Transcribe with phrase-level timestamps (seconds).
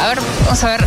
[0.00, 0.86] A ver, vamos a ver.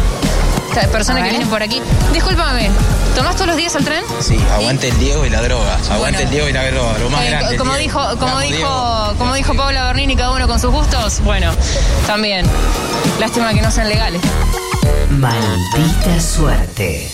[0.70, 1.80] Esta persona que viene por aquí.
[2.12, 2.72] Discúlpame,
[3.16, 4.04] ¿tomás todos los días el tren?
[4.22, 5.78] Sí, aguante el Diego y la droga.
[5.92, 6.98] Aguante el Diego y la droga.
[6.98, 7.58] Lo más Eh, grande.
[7.58, 9.16] como dijo, como Vamos, dijo, Diego.
[9.20, 11.20] como dijo Paula Bernini, cada uno con sus gustos.
[11.24, 11.52] Bueno,
[12.08, 12.48] también.
[13.20, 14.22] Lástima que no sean legales.
[15.12, 17.08] Maldita suerte.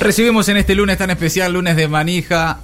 [0.00, 2.58] Recibimos en este lunes tan especial, lunes de manija,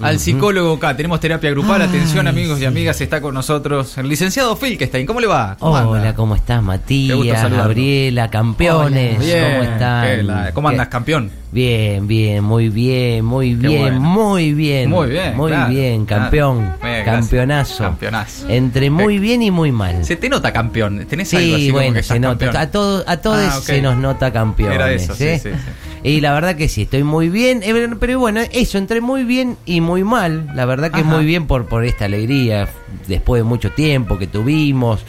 [0.00, 0.96] al psicólogo acá.
[0.96, 1.82] Tenemos terapia grupal.
[1.82, 5.06] Atención, amigos y amigas, está con nosotros el licenciado Filkestein.
[5.06, 5.56] ¿Cómo le va?
[5.58, 5.88] ¿Cómo anda?
[5.90, 7.50] Hola, ¿cómo estás, Matías.
[7.50, 9.18] Gabriela, campeones?
[9.18, 10.04] Bien, ¿Cómo están?
[10.16, 11.30] ¿qué la- ¿Cómo andas, campeón?
[11.52, 14.00] Bien, bien, muy bien, muy bien, bueno.
[14.00, 14.90] muy bien.
[14.90, 16.72] Muy bien, Muy claro, bien, campeón.
[17.04, 17.84] Campeonazo.
[17.84, 18.48] Campeonazo.
[18.48, 20.04] Entre muy bien y muy mal.
[20.04, 21.06] Se te nota campeón.
[21.08, 22.46] ¿Tenés algo así Sí, como bueno, que se nota.
[22.46, 22.56] campeón?
[22.62, 23.64] A, todo, a todos Ah, ok.
[23.64, 24.74] se nos nota campeones.
[24.74, 25.38] Era eso, sí, ¿eh?
[25.40, 25.56] sí, sí.
[26.04, 27.62] Y la verdad que sí, estoy muy bien.
[27.64, 30.50] eh, Pero bueno, eso, entre muy bien y muy mal.
[30.54, 31.08] La verdad que Ajá.
[31.16, 32.68] muy bien por, por esta alegría,
[33.08, 35.02] después de mucho tiempo que tuvimos.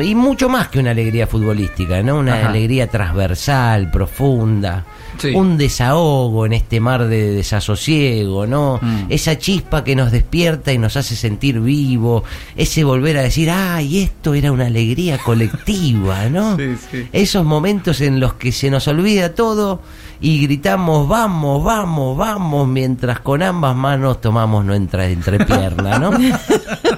[0.00, 2.18] Y mucho más que una alegría futbolística, ¿no?
[2.18, 2.48] Una Ajá.
[2.48, 4.84] alegría transversal, profunda.
[5.22, 5.34] Sí.
[5.36, 8.80] Un desahogo en este mar de desasosiego, ¿no?
[8.82, 9.06] Mm.
[9.08, 12.24] Esa chispa que nos despierta y nos hace sentir vivo.
[12.56, 16.56] Ese volver a decir, ay, esto era una alegría colectiva, ¿no?
[16.56, 17.08] Sí, sí.
[17.12, 19.80] Esos momentos en los que se nos olvida todo
[20.20, 26.12] y gritamos, vamos, vamos, vamos, mientras con ambas manos tomamos nuestra entrepierna, ¿no?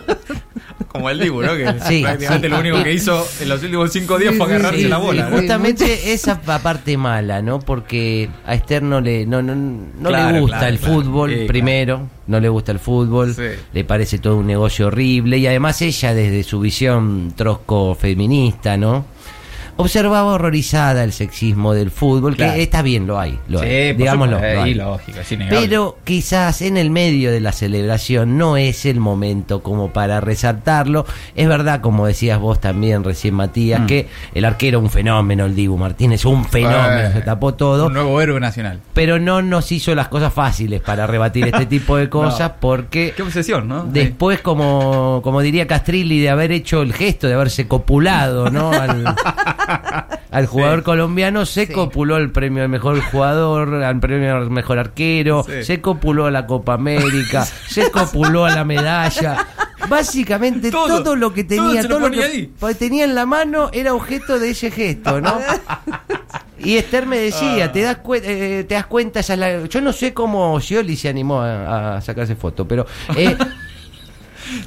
[0.94, 1.56] Como el Dibu, ¿no?
[1.56, 2.52] Que Sí, prácticamente sí.
[2.54, 5.28] lo único que hizo en los últimos cinco días fue agarrarse la bola.
[5.28, 5.38] ¿no?
[5.38, 7.58] justamente esa parte mala, ¿no?
[7.58, 10.94] Porque a Esther no le, no, no, no Claro, le gusta claro, el claro.
[10.94, 13.34] fútbol, Sí, primero, no le gusta el fútbol,
[13.72, 19.04] le parece todo un negocio horrible y además ella desde su visión trosco feminista, ¿no?
[19.76, 22.54] Observaba horrorizada el sexismo del fútbol, Claro.
[22.54, 24.36] que está bien, lo hay, lo Sí, hay, digámoslo.
[24.36, 24.74] supuesto, lo hay.
[24.74, 25.26] lógico, es.
[25.50, 31.06] Pero quizás en el medio de la celebración no es el momento como para resaltarlo.
[31.34, 33.86] Es verdad, como decías vos también recién, Matías, Mm.
[33.86, 37.86] que el arquero un fenómeno, el Dibu Martínez, un fenómeno, Eh, se tapó todo.
[37.86, 38.80] Un nuevo héroe nacional.
[38.92, 42.56] Pero no nos hizo las cosas fáciles para rebatir este tipo de cosas No.
[42.60, 43.12] porque...
[43.16, 43.84] Qué obsesión, ¿no?
[43.84, 48.70] Después, como, como diría Castrilli, de haber hecho el gesto, de haberse copulado, ¿no?
[48.84, 49.04] Al,
[50.30, 50.84] al jugador Sí.
[50.84, 55.64] colombiano, se copuló el premio al mejor jugador, al premio al mejor arquero, Sí.
[55.64, 59.46] se copuló a la Copa América, se copuló a la medalla.
[59.88, 62.46] Básicamente Todo, todo, lo que todo tenía, todo lo ponía que ahí.
[62.58, 65.38] pa- tenía en la mano era objeto de ese gesto, ¿no?
[66.58, 67.20] Y Esther me Ah.
[67.20, 70.96] decía, ¿te das, eh, te das cuenta, esa es la- yo no sé cómo Scioli
[70.96, 72.86] se animó a, a sacarse foto, pero
[73.16, 73.36] eh,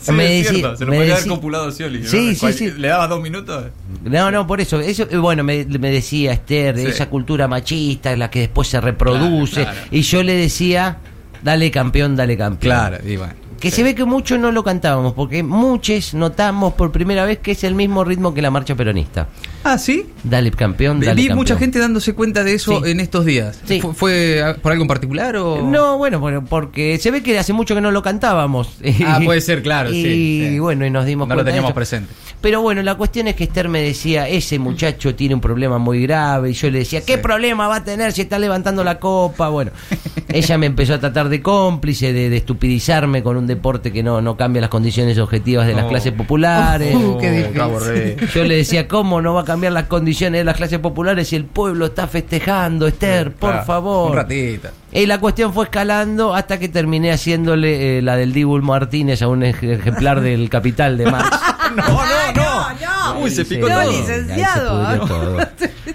[0.01, 1.99] Sí, me es se lo me podía haber copulado Scioli.
[1.99, 2.07] ¿no?
[2.09, 2.71] Sí, sí.
[2.77, 3.65] ¿Le dabas dos minutos?
[4.03, 4.79] No, no, por eso.
[4.79, 6.87] eso eh, bueno, me, me decía Esther, de Sí.
[6.89, 9.61] esa cultura machista, la que después se reproduce.
[9.63, 9.87] Claro, claro.
[9.91, 10.97] Y yo le decía,
[11.43, 12.71] dale campeón, dale campeón.
[12.73, 13.33] Claro, y bueno.
[13.59, 13.77] Que sí.
[13.77, 17.63] se ve que muchos no lo cantábamos, porque muchos notamos por primera vez que es
[17.63, 19.27] el mismo ritmo que la marcha peronista.
[19.63, 20.05] Ah, ¿sí?
[20.23, 21.35] Dale campeón, Vi campeón.
[21.37, 22.91] mucha gente dándose cuenta de eso Sí.
[22.91, 23.59] en estos días.
[23.65, 23.81] Sí.
[23.81, 25.61] ¿Fue, fue, ah, por algo en particular o...?
[25.63, 28.77] No, bueno, bueno, porque se ve que hace mucho que no lo cantábamos.
[29.05, 30.59] Ah, puede ser, claro, y, sí, sí.
[30.59, 31.75] bueno, y nos dimos No lo de teníamos eso.
[31.75, 32.13] presente.
[32.41, 36.01] Pero bueno, la cuestión es que Esther me decía, ese muchacho tiene un problema muy
[36.03, 36.51] grave.
[36.51, 39.49] Y yo le decía, ¿qué problema va a tener si está levantando la copa?
[39.49, 39.71] Bueno,
[40.37, 44.21] ella me empezó a tratar de cómplice, de, de estupidizarme con un deporte que no,
[44.21, 45.89] no cambia las condiciones objetivas de las Oh.
[45.89, 46.95] clases populares.
[46.95, 47.53] Uh, qué difícil.
[47.53, 48.15] qué aburrido.
[48.33, 51.35] Yo le decía, ¿cómo no va a cambiar las condiciones de las clases populares si
[51.35, 53.31] el pueblo está festejando, Esther?
[53.33, 54.11] Por Claro, favor.
[54.11, 54.69] Un ratito.
[54.91, 59.27] Y la cuestión fue escalando hasta que terminé haciéndole eh, la del Dibu Martínez a
[59.27, 61.29] un ej- ejemplar del Capital de Marx.
[61.75, 63.13] No, no, no.
[63.13, 63.19] no.
[63.19, 63.89] Uy, se picó No, todo.
[63.91, 64.81] ahí se licenciado.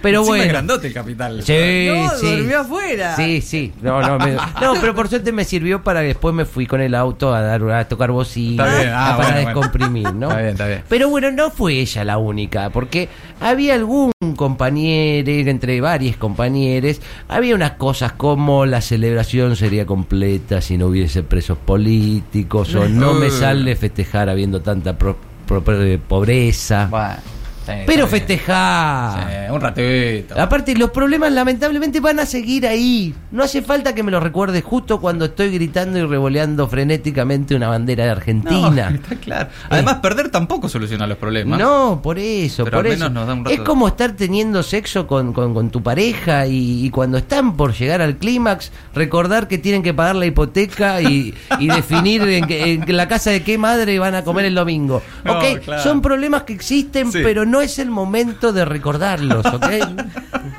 [0.03, 0.53] Pero Encima es bueno.
[0.53, 1.41] grandote el capital.
[1.43, 2.35] Sí, No, sí.
[2.35, 3.15] durmió afuera.
[3.15, 3.73] Sí, sí.
[3.81, 6.81] No, no, me- no, pero por suerte me sirvió para que después me fui con
[6.81, 9.47] el auto a dar a tocar bocina, Está bien, ah, para bueno, bueno.
[9.61, 10.27] descomprimir, ¿no?
[10.27, 10.83] Está bien, está bien.
[10.89, 13.07] Pero bueno, no fue ella la única, porque
[13.41, 16.99] había algún compañero, entre varios compañeros,
[17.29, 23.13] había unas cosas como la celebración sería completa si no hubiese presos políticos, o no
[23.13, 25.63] me sale festejar habiendo tanta pro- pro-
[26.07, 26.87] pobreza.
[26.89, 27.15] Bueno,
[27.65, 29.47] sí, Pero festejar.
[29.47, 30.39] Sí, un ratito.
[30.39, 33.13] Aparte, los problemas lamentablemente van a seguir ahí.
[33.31, 37.69] No hace falta que me lo recuerdes justo cuando estoy gritando y revoleando frenéticamente una
[37.69, 38.89] bandera de No, Argentina.
[38.93, 39.49] está claro.
[39.69, 41.59] Además, perder tampoco soluciona los problemas.
[41.59, 42.99] No, por eso, Pero por al eso.
[43.05, 45.81] menos nos da un rato Es de- como estar teniendo sexo con, con- con tu
[45.81, 50.25] pareja y, y cuando están por llegar al clímax, recordar que tienen que pagar la
[50.25, 54.45] hipoteca y, y definir en, que- en la casa de qué madre van a comer
[54.45, 55.01] el domingo.
[55.23, 55.59] No, ¿Ok?
[55.63, 55.83] claro.
[55.83, 57.19] Son problemas que existen, Sí.
[57.23, 59.65] pero no es el momento de recordarlos, ¿ok?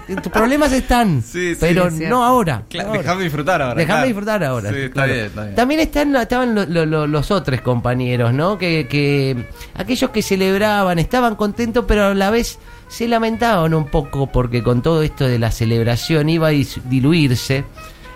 [0.22, 2.64] tus problemas están, Sí, sí, pero es no ahora.
[2.68, 3.02] Claro, no ahora.
[3.02, 3.74] Déjame disfrutar ahora.
[3.74, 4.06] Déjame claro.
[4.06, 4.70] disfrutar ahora.
[4.70, 5.12] Sí, está claro.
[5.12, 5.54] bien, está bien.
[5.54, 8.56] También están, estaban lo- lo- lo- los otros compañeros, ¿no?
[8.58, 12.58] Que, que aquellos que celebraban estaban contentos, pero a la vez
[12.88, 16.52] se lamentaban un poco porque con todo esto de la celebración iba a
[16.84, 17.64] diluirse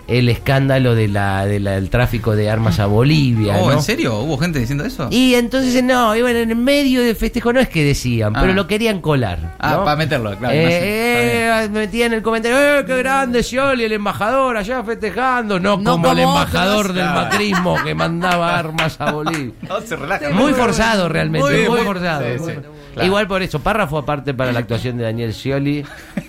[0.09, 3.57] el escándalo de la, de la- del tráfico de armas a Bolivia.
[3.57, 3.73] Oh, ¿no?
[3.73, 4.17] ¿en serio?
[4.19, 5.07] ¿Hubo gente diciendo eso?
[5.11, 8.39] Y entonces no, iban en el medio del festejo, no es que decían, Ah.
[8.41, 9.55] pero lo querían colar.
[9.59, 9.83] Ah, ¿no?
[9.85, 10.53] para meterlo, claro.
[10.55, 11.75] Eh, no sé, está bien.
[11.75, 16.11] eh, metían el comentario, eh, qué grande Scioli, el embajador allá festejando, no, No como
[16.11, 16.95] el embajador otros.
[16.95, 19.53] del macrismo que mandaba armas a Bolivia.
[19.67, 20.29] No, se relaja.
[20.31, 22.23] Muy forzado realmente, Muy, muy, muy- forzado.
[22.23, 22.51] sí, sí,
[22.93, 23.05] claro.
[23.05, 25.85] Igual por eso, párrafo aparte para la actuación de Daniel Scioli,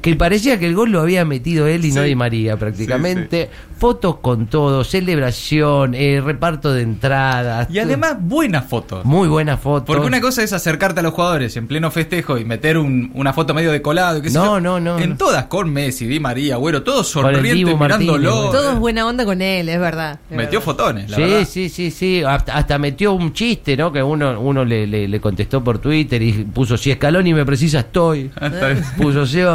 [0.00, 2.08] que parecía que el gol lo había metido él y no Sí.
[2.08, 3.50] Di María prácticamente.
[3.78, 7.68] Fotos con todo, celebración, eh, reparto de entradas.
[7.70, 9.04] Y además, buenas fotos.
[9.04, 9.86] Muy buenas fotos.
[9.86, 13.32] Porque una cosa es acercarte a los jugadores en pleno festejo y meter un- una
[13.32, 14.18] foto medio de colado.
[14.18, 14.60] y No, yo.
[14.60, 15.16] no, no, En no.
[15.16, 17.78] todas con Messi, Di María, Güero, todos sonrientes Martínez,
[18.08, 18.34] mirándolo.
[18.36, 18.50] bueno.
[18.50, 20.18] Todo es buena onda con él, es verdad.
[20.30, 20.64] es Metió verdad.
[20.64, 21.46] fotones, la Sí, verdad.
[21.48, 22.22] sí, sí, sí.
[22.26, 23.92] Hasta, hasta metió un chiste, ¿no?
[23.92, 27.80] Que uno, uno le, le- le contestó por Twitter y puso, si Scaloni me precisa,
[27.80, 28.30] estoy.
[28.40, 28.84] Está bien.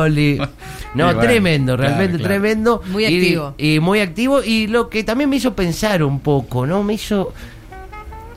[0.96, 2.34] No, bueno, tremendo, realmente claro.
[2.36, 2.82] tremendo.
[2.92, 3.56] Muy Y- activo.
[3.58, 4.44] Y, muy activo.
[4.44, 6.84] Y lo que también me hizo pensar un poco, ¿no?
[6.84, 7.34] Me hizo...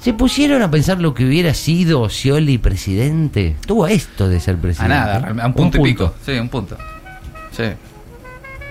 [0.01, 3.57] Se pusieron a pensar lo que hubiera sido Scioli presidente.
[3.67, 4.95] Tuvo esto de ser A presidente.
[4.95, 6.15] nada, realmente, a un punto, y pico.
[6.25, 6.77] Sí, un punto.
[7.51, 7.65] Sí.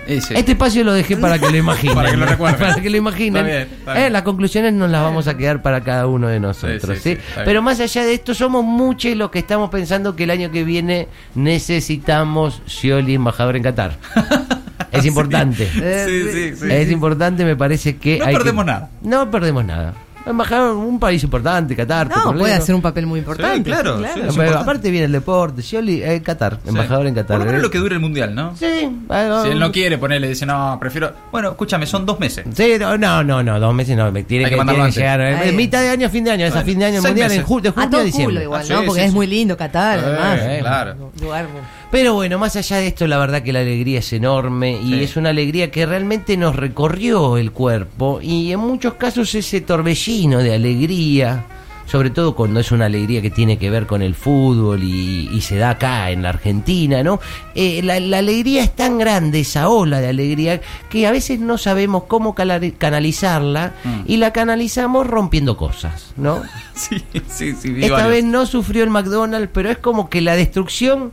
[0.07, 1.95] Este espacio lo dejé para que lo imaginen.
[1.95, 2.59] Para que lo recuerden.
[2.69, 3.45] Para que lo imaginen.
[3.45, 4.05] Está bien, está bien.
[4.05, 6.99] Eh, las conclusiones nos las vamos a quedar para cada uno de nosotros.
[7.43, 10.63] Pero más allá de esto, somos muchos los que estamos pensando que el año que
[10.63, 13.97] viene necesitamos Scioli embajador en Qatar.
[14.91, 15.67] es importante.
[15.67, 16.67] Sí, sí, sí.
[16.71, 18.19] es importante, me parece que.
[18.19, 18.89] No hay que- perdemos nada.
[19.01, 19.93] No perdemos nada.
[20.25, 22.07] Embajador, un país importante, Qatar.
[22.07, 22.39] No, petrolero.
[22.39, 23.57] puede hacer un papel muy importante.
[23.57, 24.03] Sí, claro, sí.
[24.13, 24.57] Pero es importante.
[24.59, 26.69] aparte viene el deporte, Scioli, eh, Qatar, Sí.
[26.69, 27.37] embajador en Qatar.
[27.37, 27.63] Por lo menos eh.
[27.63, 28.55] lo que dure el mundial, ¿no?
[28.57, 31.11] Sí, bueno, Si él no quiere ponerle, dice, no, prefiero.
[31.31, 32.45] Bueno, escúchame, son dos meses.
[32.55, 34.93] Sí, no, no, no, no, dos meses no, me tiene Hay que, que mandarlo tiene
[34.95, 35.47] que llegar.
[35.47, 37.43] eh, mitad de año, fin de año, es a Bueno, fin de año mundial, en
[37.45, 38.33] ju- de A junio a todo diciembre.
[38.35, 38.79] culo igual, Ah, ¿no?
[38.79, 39.15] sí, Porque sí, es sí.
[39.15, 40.59] muy lindo Qatar, Eh, además.
[40.61, 41.11] claro.
[41.21, 41.47] Lugar-
[41.91, 45.03] Pero bueno, más allá de esto, la verdad que la alegría es enorme y Sí.
[45.03, 50.14] es una alegría que realmente nos recorrió el cuerpo y en muchos casos ese torbellino
[50.15, 51.45] de alegría,
[51.85, 55.41] sobre todo cuando es una alegría que tiene que ver con el fútbol y, y
[55.41, 57.19] se da acá en la Argentina, ¿no?
[57.53, 61.57] Eh, la, la alegría es tan grande, esa ola de alegría, que a veces no
[61.59, 64.01] sabemos cómo canalizarla Mm.
[64.07, 66.41] y la canalizamos rompiendo cosas, ¿no?
[66.75, 67.69] Sí, sí, sí.
[67.71, 68.11] vi Esta varios.
[68.11, 71.11] vez no sufrió el McDonald's, pero es como que la destrucción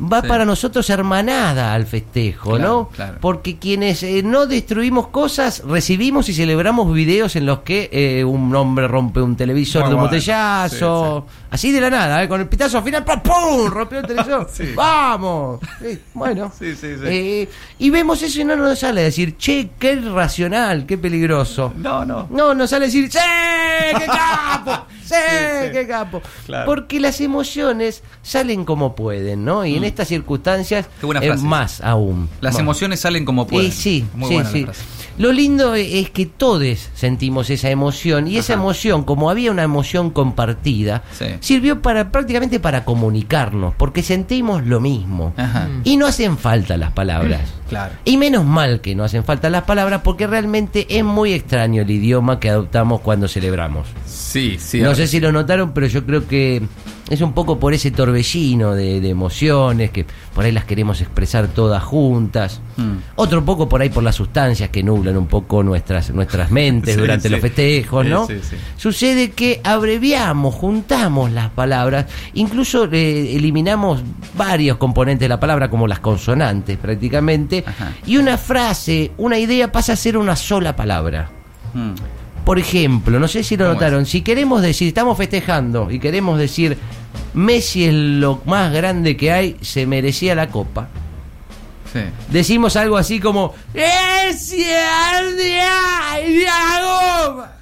[0.00, 0.28] va Sí.
[0.28, 2.88] para nosotros hermanada al festejo, Claro, ¿no?
[2.94, 3.18] claro.
[3.20, 8.54] Porque quienes eh, no destruimos cosas, recibimos y celebramos videos en los que eh, un
[8.56, 12.28] hombre rompe un televisor Muy de un botellazo, así de la nada, ¿eh?
[12.28, 13.20] con el pitazo al final, ¡pum!
[13.22, 13.66] ¡pum!
[13.70, 14.48] rompió el televisor.
[14.74, 15.60] ¡Vamos!
[16.14, 16.52] Bueno.
[16.58, 17.04] Sí, sí, sí.
[17.04, 17.48] Eh,
[17.78, 21.72] y vemos eso y no nos sale a decir, che, qué irracional, qué peligroso.
[21.76, 22.26] No, no.
[22.30, 23.18] No, nos sale a decir, ¡Sí!
[23.98, 24.86] ¡Qué capo!
[25.04, 25.70] ¡Sí!
[25.72, 26.22] ¡Qué capo!
[26.46, 26.66] Claro.
[26.66, 29.64] Porque las emociones salen como pueden, ¿no?
[29.64, 30.86] Y en estas circunstancias,
[31.20, 32.28] eh, más aún.
[32.40, 32.60] Las Más.
[32.60, 33.70] emociones salen como pueden.
[33.70, 34.64] Eh, sí, Muy sí, buena la sí.
[34.64, 34.84] frase.
[35.16, 40.10] Lo lindo es que todos sentimos esa emoción y esa emoción, como había una emoción
[40.10, 41.26] compartida, Sí.
[41.38, 45.32] sirvió para prácticamente para comunicarnos, porque sentimos lo mismo.
[45.36, 45.68] Ajá.
[45.84, 47.42] Y no hacen falta las palabras.
[47.64, 47.94] Claro.
[48.04, 51.90] Y menos mal que no hacen falta las palabras porque realmente es muy extraño el
[51.90, 53.88] idioma que adoptamos cuando celebramos.
[54.06, 54.80] Sí, sí.
[54.82, 56.62] no ahora- sé si lo notaron, pero yo creo que
[57.10, 61.48] es un poco por ese torbellino de, de emociones que por ahí las queremos expresar
[61.48, 62.60] todas juntas.
[62.78, 62.92] Mm.
[63.16, 67.00] Otro poco por ahí por las sustancias que nublan un poco nuestras, nuestras mentes Sí,
[67.00, 67.32] durante sí.
[67.32, 68.26] los festejos, ¿no?
[68.26, 68.34] sí.
[68.76, 74.00] Sucede que abreviamos, juntamos las palabras, incluso eh, eliminamos
[74.36, 77.92] varios componentes de la palabra, como las consonantes prácticamente, Ajá.
[78.06, 81.28] y una frase, una idea pasa a ser una sola palabra.
[81.74, 81.92] Mm.
[82.44, 86.38] Por ejemplo, no sé si lo ¿Cómo notaron, si queremos decir, estamos festejando y queremos
[86.38, 86.76] decir,
[87.32, 90.88] Messi es lo más grande que hay, se merecía la copa.
[91.92, 92.00] Sí.
[92.28, 95.64] Decimos algo así como, ¡Messi es
[96.82, 97.52] copa!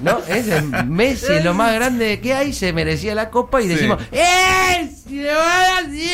[0.00, 0.18] ¿No?
[0.28, 0.46] Es
[0.86, 3.70] Messi es lo más grande que hay, se merecía la copa y Sí.
[3.74, 6.12] decimos, ¡Messi lo más grande!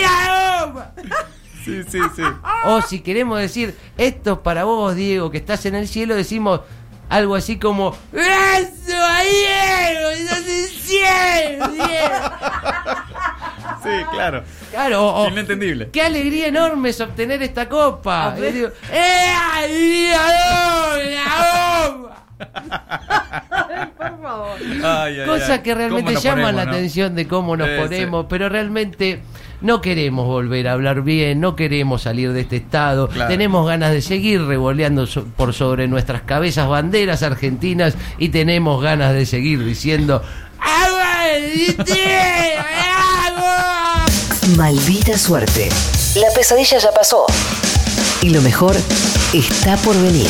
[0.00, 0.92] la copa!
[1.70, 2.22] Sí, sí, sí.
[2.64, 6.60] O si queremos decir, esto es para vos, Diego, que estás en el cielo, decimos
[7.08, 10.10] algo así como, ¡Eso, Diego!
[10.10, 12.30] ¡Estás en el cielo, Diego!
[13.82, 14.42] Sí, claro.
[14.70, 15.90] Claro, o, o- Inentendible.
[15.90, 18.34] ¡Qué alegría enorme es obtener esta copa!
[18.38, 19.32] Y digo, ¡Eh,
[19.68, 20.18] Diego,
[21.14, 22.09] la
[23.96, 24.56] Por favor.
[24.84, 25.58] Ay, ay, Cosa ay.
[25.60, 26.70] que realmente ¿Cómo nos llama ponemos, la no?
[26.72, 28.26] atención de cómo nos Eh, ponemos, sí.
[28.30, 29.22] pero realmente
[29.60, 33.30] no queremos volver a hablar bien, no queremos salir de este estado, Claro.
[33.30, 39.12] tenemos ganas de seguir revoleando so- por sobre nuestras cabezas banderas argentinas y tenemos ganas
[39.12, 40.22] de seguir diciendo.
[44.56, 45.68] Maldita suerte.
[46.16, 47.24] La pesadilla ya pasó.
[48.22, 48.74] Y lo mejor
[49.32, 50.28] está por venir.